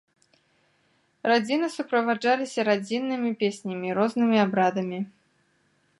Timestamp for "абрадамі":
4.49-4.99